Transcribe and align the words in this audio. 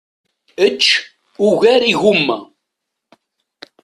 Ečč 0.65 0.83
ugar 1.47 1.81
igumma. 1.91 2.37